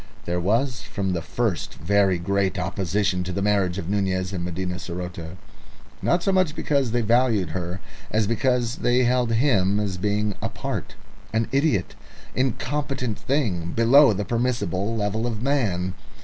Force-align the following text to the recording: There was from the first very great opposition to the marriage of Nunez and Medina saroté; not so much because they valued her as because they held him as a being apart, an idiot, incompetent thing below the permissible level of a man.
There 0.25 0.39
was 0.39 0.81
from 0.81 1.13
the 1.13 1.21
first 1.21 1.75
very 1.75 2.17
great 2.17 2.57
opposition 2.57 3.23
to 3.23 3.31
the 3.31 3.43
marriage 3.43 3.77
of 3.77 3.87
Nunez 3.87 4.33
and 4.33 4.43
Medina 4.43 4.77
saroté; 4.77 5.37
not 6.01 6.23
so 6.23 6.31
much 6.31 6.55
because 6.55 6.89
they 6.89 7.01
valued 7.01 7.49
her 7.51 7.79
as 8.09 8.25
because 8.25 8.77
they 8.77 9.03
held 9.03 9.31
him 9.33 9.79
as 9.79 9.97
a 9.97 9.99
being 9.99 10.33
apart, 10.41 10.95
an 11.33 11.47
idiot, 11.51 11.93
incompetent 12.33 13.19
thing 13.19 13.73
below 13.75 14.11
the 14.11 14.25
permissible 14.25 14.97
level 14.97 15.27
of 15.27 15.37
a 15.39 15.43
man. 15.43 15.93